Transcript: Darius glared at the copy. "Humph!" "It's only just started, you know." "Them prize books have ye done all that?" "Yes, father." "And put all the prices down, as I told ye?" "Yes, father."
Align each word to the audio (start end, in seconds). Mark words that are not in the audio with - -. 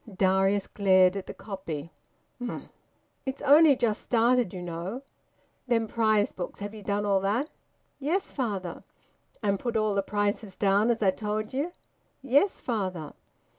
Darius 0.17 0.65
glared 0.65 1.15
at 1.15 1.27
the 1.27 1.33
copy. 1.35 1.91
"Humph!" 2.43 2.69
"It's 3.23 3.43
only 3.43 3.75
just 3.75 4.01
started, 4.01 4.51
you 4.51 4.63
know." 4.63 5.03
"Them 5.67 5.87
prize 5.87 6.31
books 6.31 6.57
have 6.59 6.73
ye 6.73 6.81
done 6.81 7.05
all 7.05 7.19
that?" 7.19 7.51
"Yes, 7.99 8.31
father." 8.31 8.83
"And 9.43 9.59
put 9.59 9.77
all 9.77 9.93
the 9.93 10.01
prices 10.01 10.55
down, 10.55 10.89
as 10.89 11.03
I 11.03 11.11
told 11.11 11.53
ye?" 11.53 11.69
"Yes, 12.23 12.59
father." 12.59 13.13